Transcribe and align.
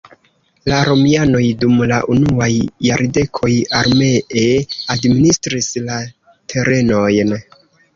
La 0.69 0.77
romianoj 0.87 1.41
dum 1.65 1.75
la 1.91 1.99
unuaj 2.15 2.49
jardekoj 2.89 3.53
armee 3.83 4.51
administris 4.99 5.75
la 5.89 6.05
terenojn. 6.37 7.43